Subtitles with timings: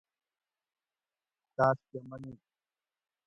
[1.55, 2.39] تاسکہ منوگ